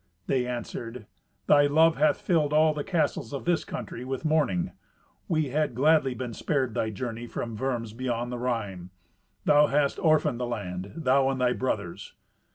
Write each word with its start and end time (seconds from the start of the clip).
They 0.25 0.47
answered, 0.47 1.05
"Thy 1.45 1.67
love 1.67 1.95
hath 1.97 2.19
filled 2.21 2.53
all 2.53 2.73
the 2.73 2.83
castles 2.83 3.33
of 3.33 3.45
this 3.45 3.63
country 3.63 4.03
with 4.03 4.25
mourning. 4.25 4.71
We 5.27 5.49
had 5.49 5.75
gladly 5.75 6.15
been 6.15 6.33
spared 6.33 6.73
thy 6.73 6.89
journey 6.89 7.27
from 7.27 7.55
Worms 7.55 7.93
beyond 7.93 8.31
the 8.31 8.39
Rhine. 8.39 8.89
Thou 9.45 9.67
hast 9.67 9.99
orphaned 9.99 10.39
the 10.39 10.47
land—thou 10.47 11.29
and 11.29 11.39
thy 11.39 11.53
brothers." 11.53 12.15